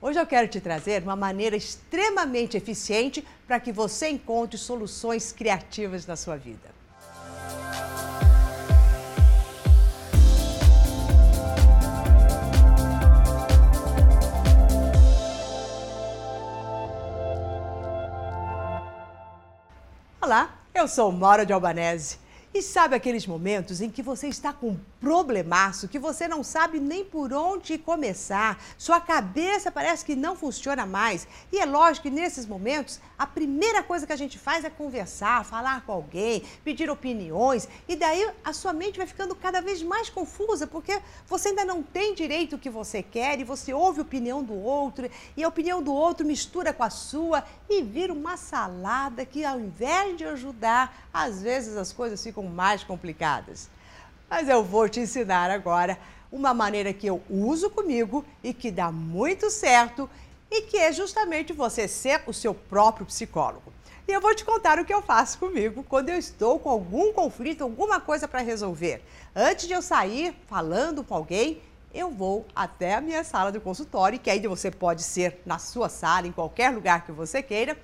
Hoje 0.00 0.20
eu 0.20 0.26
quero 0.26 0.46
te 0.46 0.60
trazer 0.60 1.02
uma 1.02 1.16
maneira 1.16 1.56
extremamente 1.56 2.56
eficiente 2.56 3.26
para 3.48 3.58
que 3.58 3.72
você 3.72 4.08
encontre 4.08 4.56
soluções 4.56 5.32
criativas 5.32 6.06
na 6.06 6.14
sua 6.14 6.36
vida. 6.36 6.70
Olá, 20.20 20.60
eu 20.72 20.86
sou 20.86 21.10
Maura 21.10 21.44
de 21.44 21.52
Albanese. 21.52 22.18
E 22.54 22.62
sabe 22.62 22.94
aqueles 22.94 23.26
momentos 23.26 23.80
em 23.80 23.90
que 23.90 24.02
você 24.02 24.28
está 24.28 24.52
com 24.52 24.76
problemaço, 25.00 25.88
que 25.88 25.98
você 25.98 26.26
não 26.26 26.42
sabe 26.42 26.80
nem 26.80 27.04
por 27.04 27.32
onde 27.32 27.78
começar, 27.78 28.60
sua 28.76 29.00
cabeça 29.00 29.70
parece 29.70 30.04
que 30.04 30.16
não 30.16 30.34
funciona 30.34 30.84
mais. 30.84 31.26
E 31.52 31.58
é 31.58 31.64
lógico 31.64 32.08
que 32.08 32.10
nesses 32.10 32.46
momentos, 32.46 33.00
a 33.18 33.26
primeira 33.26 33.82
coisa 33.82 34.06
que 34.06 34.12
a 34.12 34.16
gente 34.16 34.38
faz 34.38 34.64
é 34.64 34.70
conversar, 34.70 35.44
falar 35.44 35.82
com 35.82 35.92
alguém, 35.92 36.42
pedir 36.64 36.90
opiniões, 36.90 37.68
e 37.88 37.94
daí 37.94 38.28
a 38.44 38.52
sua 38.52 38.72
mente 38.72 38.98
vai 38.98 39.06
ficando 39.06 39.34
cada 39.34 39.60
vez 39.60 39.82
mais 39.82 40.10
confusa, 40.10 40.66
porque 40.66 41.00
você 41.26 41.50
ainda 41.50 41.64
não 41.64 41.82
tem 41.82 42.14
direito 42.14 42.56
o 42.56 42.58
que 42.58 42.70
você 42.70 43.02
quer 43.02 43.38
e 43.38 43.44
você 43.44 43.72
ouve 43.72 44.00
a 44.00 44.02
opinião 44.02 44.42
do 44.42 44.54
outro, 44.54 45.08
e 45.36 45.44
a 45.44 45.48
opinião 45.48 45.82
do 45.82 45.92
outro 45.92 46.26
mistura 46.26 46.72
com 46.72 46.82
a 46.82 46.90
sua 46.90 47.44
e 47.68 47.82
vira 47.82 48.12
uma 48.12 48.36
salada 48.36 49.24
que 49.24 49.44
ao 49.44 49.60
invés 49.60 50.16
de 50.16 50.24
ajudar, 50.24 51.08
às 51.12 51.42
vezes 51.42 51.76
as 51.76 51.92
coisas 51.92 52.22
ficam 52.22 52.42
mais 52.44 52.82
complicadas. 52.82 53.68
Mas 54.28 54.48
eu 54.48 54.62
vou 54.62 54.88
te 54.88 55.00
ensinar 55.00 55.50
agora 55.50 55.98
uma 56.30 56.52
maneira 56.52 56.92
que 56.92 57.06
eu 57.06 57.22
uso 57.30 57.70
comigo 57.70 58.24
e 58.42 58.52
que 58.52 58.70
dá 58.70 58.92
muito 58.92 59.50
certo 59.50 60.08
e 60.50 60.62
que 60.62 60.76
é 60.76 60.92
justamente 60.92 61.52
você 61.52 61.88
ser 61.88 62.22
o 62.26 62.32
seu 62.32 62.54
próprio 62.54 63.06
psicólogo. 63.06 63.72
E 64.06 64.12
eu 64.12 64.20
vou 64.20 64.34
te 64.34 64.44
contar 64.44 64.78
o 64.78 64.84
que 64.84 64.92
eu 64.92 65.02
faço 65.02 65.38
comigo 65.38 65.84
quando 65.86 66.08
eu 66.08 66.16
estou 66.16 66.58
com 66.58 66.70
algum 66.70 67.12
conflito, 67.12 67.62
alguma 67.62 68.00
coisa 68.00 68.26
para 68.26 68.40
resolver. 68.40 69.02
Antes 69.34 69.66
de 69.66 69.74
eu 69.74 69.82
sair 69.82 70.34
falando 70.46 71.04
com 71.04 71.14
alguém, 71.14 71.60
eu 71.92 72.10
vou 72.10 72.46
até 72.54 72.94
a 72.94 73.00
minha 73.00 73.24
sala 73.24 73.52
de 73.52 73.60
consultório, 73.60 74.18
que 74.18 74.30
aí 74.30 74.46
você 74.46 74.70
pode 74.70 75.02
ser 75.02 75.40
na 75.44 75.58
sua 75.58 75.88
sala, 75.88 76.26
em 76.26 76.32
qualquer 76.32 76.70
lugar 76.70 77.04
que 77.04 77.12
você 77.12 77.42
queira. 77.42 77.76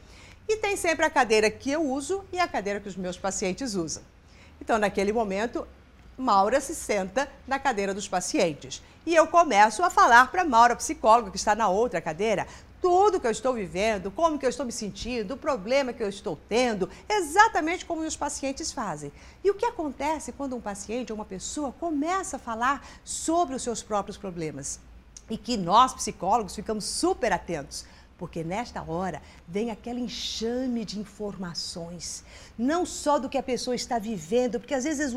E 0.49 0.57
tem 0.57 0.77
sempre 0.77 1.05
a 1.05 1.11
cadeira 1.11 1.51
que 1.51 1.71
eu 1.71 1.83
uso 1.83 2.25
e 2.33 2.39
a 2.39 2.47
cadeira 2.49 2.81
que 2.81 2.89
os 2.89 2.97
meus 2.97 3.19
pacientes 3.19 3.75
usam. 3.75 4.03
Então, 4.61 4.79
naquele 4.79 5.13
momento, 5.13 5.67
Maura 6.17 6.61
se 6.61 6.75
senta 6.75 7.29
na 7.47 7.59
cadeira 7.59 7.93
dos 7.93 8.09
pacientes. 8.09 8.83
E 9.07 9.15
eu 9.15 9.27
começo 9.27 9.83
a 9.83 9.91
falar 9.91 10.31
para 10.31 10.45
Maura, 10.45 10.77
psicóloga, 10.77 11.31
que 11.31 11.37
está 11.37 11.55
na 11.55 11.69
outra 11.69 12.01
cadeira, 12.01 12.47
tudo 12.81 13.19
que 13.19 13.27
eu 13.27 13.31
estou 13.31 13.55
vivendo, 13.55 14.11
como 14.11 14.39
que 14.39 14.45
eu 14.45 14.51
estou 14.51 14.67
me 14.67 14.73
sentindo, 14.73 15.33
o 15.33 15.39
problema 15.39 15.93
que 15.93 16.03
eu 16.03 16.09
estou 16.09 16.39
tendo, 16.49 16.91
exatamente 17.09 17.87
como 17.87 18.03
os 18.03 18.15
pacientes 18.15 18.73
fazem. 18.73 19.11
E 19.43 19.51
o 19.51 19.55
que 19.55 19.65
acontece 19.65 20.33
quando 20.33 20.55
um 20.55 20.61
paciente 20.61 21.11
ou 21.11 21.17
uma 21.17 21.25
pessoa 21.25 21.73
começa 21.73 22.37
a 22.37 22.39
falar 22.39 22.87
sobre 23.03 23.55
os 23.55 23.63
seus 23.63 23.83
próprios 23.83 24.19
problemas? 24.19 24.79
E 25.31 25.39
que 25.39 25.57
nós, 25.57 25.95
psicólogos, 25.95 26.55
ficamos 26.55 26.85
super 26.85 27.33
atentos 27.33 27.87
porque 28.17 28.45
nesta 28.45 28.83
hora 28.83 29.21
vem 29.47 29.71
aquele 29.71 30.01
enxame 30.01 30.85
de 30.85 30.99
informações, 30.99 32.25
não 32.57 32.87
só 32.87 33.19
do 33.19 33.29
que 33.29 33.37
a 33.37 33.43
pessoa 33.43 33.75
está 33.75 33.99
vivendo, 33.99 34.61
porque 34.61 34.75
às 34.75 34.85
vezes 34.85 35.15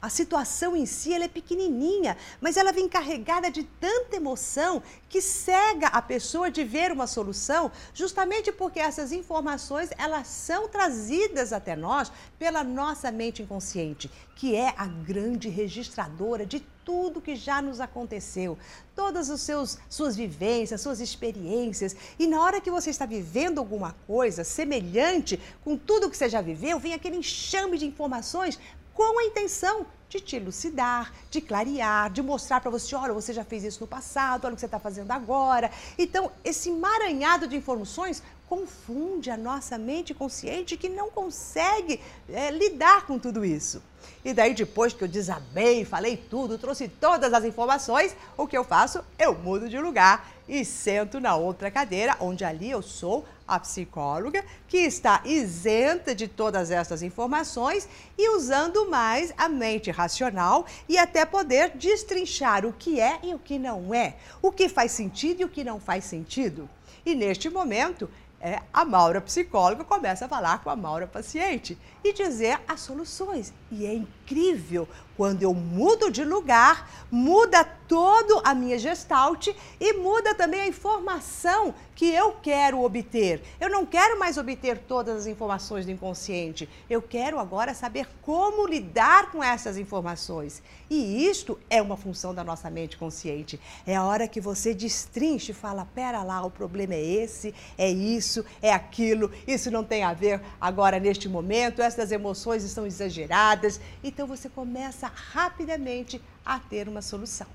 a 0.00 0.10
situação 0.10 0.76
em 0.76 0.86
si 0.86 1.14
ela 1.14 1.24
é 1.24 1.28
pequenininha, 1.28 2.16
mas 2.40 2.56
ela 2.56 2.72
vem 2.72 2.88
carregada 2.88 3.50
de 3.50 3.62
tanta 3.62 4.16
emoção 4.16 4.82
que 5.08 5.22
cega 5.22 5.88
a 5.88 6.02
pessoa 6.02 6.50
de 6.50 6.64
ver 6.64 6.92
uma 6.92 7.06
solução, 7.06 7.72
justamente 7.94 8.52
porque 8.52 8.78
essas 8.78 9.10
informações 9.10 9.90
elas 9.96 10.26
são 10.26 10.68
trazidas 10.68 11.52
até 11.52 11.74
nós 11.74 12.12
pela 12.38 12.62
nossa 12.62 13.10
mente 13.10 13.42
inconsciente, 13.42 14.10
que 14.36 14.54
é 14.54 14.74
a 14.76 14.86
grande 14.86 15.48
registradora 15.48 16.44
de 16.44 16.60
tudo 16.88 17.20
que 17.20 17.36
já 17.36 17.60
nos 17.60 17.80
aconteceu, 17.80 18.56
todas 18.96 19.28
as 19.28 19.42
seus, 19.42 19.76
suas 19.90 20.16
vivências, 20.16 20.80
suas 20.80 21.00
experiências. 21.00 21.94
E 22.18 22.26
na 22.26 22.40
hora 22.40 22.62
que 22.62 22.70
você 22.70 22.88
está 22.88 23.04
vivendo 23.04 23.58
alguma 23.58 23.94
coisa 24.06 24.42
semelhante 24.42 25.38
com 25.62 25.76
tudo 25.76 26.08
que 26.08 26.16
você 26.16 26.30
já 26.30 26.40
viveu, 26.40 26.78
vem 26.78 26.94
aquele 26.94 27.18
enxame 27.18 27.76
de 27.76 27.84
informações 27.84 28.58
com 28.94 29.18
a 29.20 29.24
intenção 29.24 29.86
de 30.08 30.18
te 30.18 30.36
elucidar, 30.36 31.12
de 31.30 31.42
clarear, 31.42 32.10
de 32.10 32.22
mostrar 32.22 32.62
para 32.62 32.70
você, 32.70 32.94
olha, 32.96 33.12
você 33.12 33.34
já 33.34 33.44
fez 33.44 33.64
isso 33.64 33.82
no 33.82 33.86
passado, 33.86 34.46
olha 34.46 34.54
o 34.54 34.56
que 34.56 34.60
você 34.60 34.66
está 34.66 34.80
fazendo 34.80 35.10
agora. 35.10 35.70
Então, 35.98 36.32
esse 36.42 36.70
emaranhado 36.70 37.46
de 37.46 37.54
informações 37.54 38.22
confunde 38.48 39.30
a 39.30 39.36
nossa 39.36 39.76
mente 39.76 40.14
consciente 40.14 40.74
que 40.78 40.88
não 40.88 41.10
consegue 41.10 42.00
é, 42.30 42.50
lidar 42.50 43.04
com 43.06 43.18
tudo 43.18 43.44
isso. 43.44 43.82
E 44.24 44.34
daí, 44.34 44.52
depois 44.52 44.92
que 44.92 45.04
eu 45.04 45.08
desabei, 45.08 45.84
falei 45.84 46.16
tudo, 46.16 46.58
trouxe 46.58 46.88
todas 46.88 47.32
as 47.32 47.44
informações, 47.44 48.16
o 48.36 48.46
que 48.46 48.58
eu 48.58 48.64
faço? 48.64 49.02
Eu 49.18 49.34
mudo 49.34 49.68
de 49.68 49.78
lugar 49.78 50.28
e 50.48 50.64
sento 50.64 51.20
na 51.20 51.36
outra 51.36 51.70
cadeira, 51.70 52.16
onde 52.20 52.44
ali 52.44 52.70
eu 52.70 52.82
sou 52.82 53.24
a 53.46 53.58
psicóloga, 53.58 54.44
que 54.66 54.78
está 54.78 55.22
isenta 55.24 56.14
de 56.14 56.28
todas 56.28 56.70
essas 56.70 57.02
informações 57.02 57.88
e 58.16 58.28
usando 58.36 58.90
mais 58.90 59.32
a 59.38 59.48
mente 59.48 59.90
racional 59.90 60.66
e 60.88 60.98
até 60.98 61.24
poder 61.24 61.70
destrinchar 61.70 62.66
o 62.66 62.72
que 62.72 63.00
é 63.00 63.18
e 63.22 63.34
o 63.34 63.38
que 63.38 63.58
não 63.58 63.94
é, 63.94 64.16
o 64.42 64.52
que 64.52 64.68
faz 64.68 64.92
sentido 64.92 65.40
e 65.40 65.44
o 65.44 65.48
que 65.48 65.64
não 65.64 65.80
faz 65.80 66.04
sentido. 66.04 66.68
E 67.06 67.14
neste 67.14 67.48
momento, 67.48 68.10
é, 68.40 68.62
a 68.72 68.84
Maura 68.84 69.20
psicóloga 69.20 69.84
começa 69.84 70.26
a 70.26 70.28
falar 70.28 70.62
com 70.62 70.70
a 70.70 70.76
Maura 70.76 71.06
paciente 71.06 71.76
e 72.04 72.12
dizer 72.12 72.60
as 72.68 72.80
soluções. 72.80 73.52
E 73.70 73.84
é 73.84 73.92
incrível 73.92 74.88
quando 75.16 75.42
eu 75.42 75.52
mudo 75.52 76.12
de 76.12 76.24
lugar, 76.24 76.88
muda 77.10 77.64
todo 77.64 78.40
a 78.44 78.54
minha 78.54 78.78
gestalt 78.78 79.48
e 79.80 79.92
muda 79.94 80.32
também 80.32 80.60
a 80.60 80.68
informação 80.68 81.74
que 81.96 82.06
eu 82.06 82.36
quero 82.40 82.80
obter. 82.80 83.42
Eu 83.60 83.68
não 83.68 83.84
quero 83.84 84.16
mais 84.16 84.38
obter 84.38 84.78
todas 84.78 85.16
as 85.16 85.26
informações 85.26 85.84
do 85.84 85.90
inconsciente. 85.90 86.68
Eu 86.88 87.02
quero 87.02 87.40
agora 87.40 87.74
saber 87.74 88.06
como 88.22 88.68
lidar 88.68 89.32
com 89.32 89.42
essas 89.42 89.76
informações. 89.76 90.62
E 90.88 91.26
isto 91.26 91.58
é 91.68 91.82
uma 91.82 91.96
função 91.96 92.32
da 92.32 92.44
nossa 92.44 92.70
mente 92.70 92.96
consciente. 92.96 93.58
É 93.84 93.96
a 93.96 94.04
hora 94.04 94.28
que 94.28 94.40
você 94.40 94.72
destrinche 94.72 95.50
e 95.50 95.54
fala: 95.54 95.84
pera 95.92 96.22
lá, 96.22 96.44
o 96.44 96.50
problema 96.50 96.94
é 96.94 97.04
esse, 97.04 97.52
é 97.76 97.90
isso, 98.28 98.44
é 98.60 98.70
aquilo, 98.70 99.32
isso 99.46 99.70
não 99.70 99.82
tem 99.82 100.04
a 100.04 100.12
ver 100.12 100.40
agora 100.60 101.00
neste 101.00 101.28
momento, 101.28 101.80
essas 101.80 102.12
emoções 102.12 102.62
estão 102.62 102.86
exageradas. 102.86 103.80
Então 104.04 104.26
você 104.26 104.48
começa 104.50 105.10
rapidamente 105.32 106.20
a 106.44 106.58
ter 106.58 106.88
uma 106.88 107.00
solução. 107.00 107.46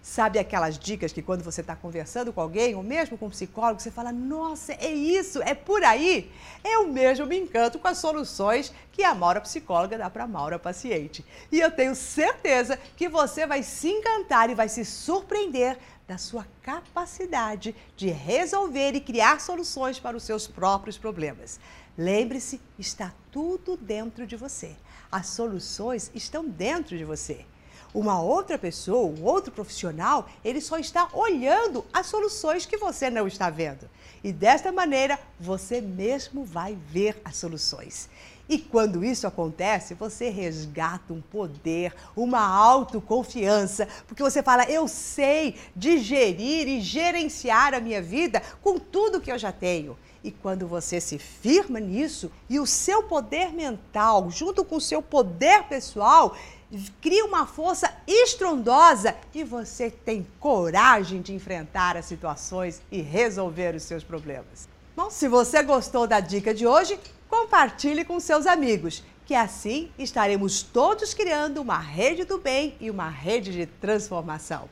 Sabe 0.00 0.38
aquelas 0.38 0.78
dicas 0.78 1.12
que 1.12 1.20
quando 1.20 1.42
você 1.42 1.60
está 1.60 1.76
conversando 1.76 2.32
com 2.32 2.40
alguém, 2.40 2.74
ou 2.74 2.82
mesmo 2.82 3.18
com 3.18 3.26
um 3.26 3.30
psicólogo, 3.30 3.80
você 3.80 3.90
fala: 3.90 4.10
Nossa, 4.10 4.72
é 4.72 4.90
isso, 4.90 5.42
é 5.42 5.54
por 5.54 5.82
aí? 5.84 6.30
Eu 6.64 6.88
mesmo 6.88 7.26
me 7.26 7.36
encanto 7.36 7.78
com 7.78 7.88
as 7.88 7.98
soluções 7.98 8.72
que 8.92 9.04
a 9.04 9.14
Maura 9.14 9.40
psicóloga 9.40 9.98
dá 9.98 10.08
para 10.08 10.24
a 10.24 10.26
Maura 10.26 10.58
paciente. 10.58 11.24
E 11.52 11.60
eu 11.60 11.70
tenho 11.70 11.94
certeza 11.94 12.78
que 12.96 13.08
você 13.08 13.46
vai 13.46 13.62
se 13.62 13.88
encantar 13.88 14.48
e 14.48 14.54
vai 14.54 14.68
se 14.68 14.84
surpreender 14.84 15.76
da 16.08 16.16
sua 16.16 16.46
capacidade 16.62 17.76
de 17.94 18.08
resolver 18.08 18.92
e 18.94 19.00
criar 19.00 19.40
soluções 19.40 20.00
para 20.00 20.16
os 20.16 20.22
seus 20.22 20.46
próprios 20.46 20.96
problemas. 20.96 21.60
Lembre-se, 21.98 22.58
está 22.78 23.12
tudo 23.30 23.76
dentro 23.76 24.26
de 24.26 24.34
você. 24.34 24.74
As 25.12 25.26
soluções 25.26 26.10
estão 26.14 26.48
dentro 26.48 26.96
de 26.96 27.04
você. 27.04 27.44
Uma 27.94 28.20
outra 28.20 28.58
pessoa, 28.58 29.06
um 29.08 29.24
outro 29.24 29.52
profissional, 29.52 30.28
ele 30.44 30.60
só 30.60 30.78
está 30.78 31.08
olhando 31.12 31.84
as 31.92 32.06
soluções 32.06 32.66
que 32.66 32.76
você 32.76 33.08
não 33.10 33.26
está 33.26 33.48
vendo. 33.50 33.88
E 34.22 34.32
desta 34.32 34.70
maneira, 34.72 35.18
você 35.38 35.80
mesmo 35.80 36.44
vai 36.44 36.76
ver 36.90 37.20
as 37.24 37.36
soluções. 37.36 38.08
E 38.48 38.58
quando 38.58 39.04
isso 39.04 39.26
acontece, 39.26 39.92
você 39.92 40.30
resgata 40.30 41.12
um 41.12 41.20
poder, 41.20 41.94
uma 42.16 42.40
autoconfiança, 42.40 43.86
porque 44.06 44.22
você 44.22 44.42
fala: 44.42 44.64
eu 44.64 44.88
sei 44.88 45.56
digerir 45.76 46.66
e 46.66 46.80
gerenciar 46.80 47.74
a 47.74 47.80
minha 47.80 48.00
vida 48.00 48.42
com 48.62 48.78
tudo 48.78 49.20
que 49.20 49.30
eu 49.30 49.38
já 49.38 49.52
tenho. 49.52 49.96
E 50.22 50.30
quando 50.30 50.66
você 50.66 51.00
se 51.00 51.18
firma 51.18 51.78
nisso 51.78 52.30
e 52.48 52.58
o 52.58 52.66
seu 52.66 53.04
poder 53.04 53.52
mental, 53.52 54.30
junto 54.30 54.64
com 54.64 54.76
o 54.76 54.80
seu 54.80 55.00
poder 55.00 55.64
pessoal, 55.64 56.36
cria 57.00 57.24
uma 57.24 57.46
força 57.46 57.92
estrondosa 58.06 59.14
e 59.34 59.44
você 59.44 59.90
tem 59.90 60.26
coragem 60.40 61.22
de 61.22 61.32
enfrentar 61.32 61.96
as 61.96 62.06
situações 62.06 62.82
e 62.90 63.00
resolver 63.00 63.74
os 63.74 63.84
seus 63.84 64.02
problemas. 64.04 64.68
Bom, 64.96 65.10
se 65.10 65.28
você 65.28 65.62
gostou 65.62 66.06
da 66.06 66.18
dica 66.18 66.52
de 66.52 66.66
hoje, 66.66 66.98
compartilhe 67.28 68.04
com 68.04 68.18
seus 68.18 68.46
amigos, 68.46 69.04
que 69.24 69.34
assim 69.34 69.92
estaremos 69.98 70.62
todos 70.62 71.14
criando 71.14 71.60
uma 71.60 71.78
rede 71.78 72.24
do 72.24 72.38
bem 72.38 72.74
e 72.80 72.90
uma 72.90 73.08
rede 73.08 73.52
de 73.52 73.66
transformação. 73.66 74.68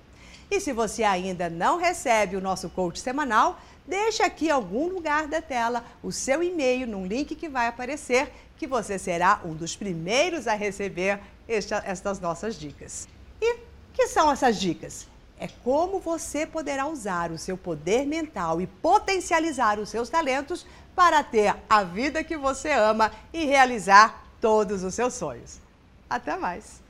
E 0.51 0.61
se 0.61 0.73
você 0.73 1.03
ainda 1.03 1.51
não 1.51 1.77
recebe 1.79 2.37
o 2.37 2.41
nosso 2.41 2.69
coach 2.71 3.01
semanal, 3.01 3.61
deixe 3.87 4.23
aqui 4.23 4.47
em 4.47 4.51
algum 4.51 4.89
lugar 4.89 5.27
da 5.27 5.43
tela 5.43 5.85
o 6.03 6.13
seu 6.13 6.43
e-mail 6.43 6.87
num 6.87 7.07
link 7.07 7.35
que 7.35 7.49
vai 7.49 7.67
aparecer, 7.67 8.33
que 8.57 8.67
você 8.67 8.99
será 8.99 9.41
um 9.45 9.55
dos 9.55 9.75
primeiros 9.75 10.47
a 10.47 10.55
receber 10.55 11.21
esta, 11.49 11.83
estas 11.85 12.21
nossas 12.21 12.55
dicas. 12.57 13.09
E 13.41 13.59
que 13.93 14.07
são 14.07 14.31
essas 14.31 14.59
dicas? 14.59 15.07
É 15.39 15.49
como 15.63 16.01
você 16.01 16.47
poderá 16.47 16.87
usar 16.87 17.31
o 17.31 17.39
seu 17.39 17.59
poder 17.59 18.07
mental 18.07 18.61
e 18.61 18.67
potencializar 18.67 19.79
os 19.79 19.91
seus 19.91 20.09
talentos 20.09 20.65
para 20.95 21.23
ter 21.23 21.55
a 21.69 21.83
vida 21.83 22.25
que 22.25 22.37
você 22.37 22.71
ama 22.71 23.13
e 23.33 23.45
realizar 23.45 24.25
todos 24.41 24.83
os 24.83 24.95
seus 24.95 25.13
sonhos. 25.13 25.61
Até 26.09 26.37
mais! 26.37 26.86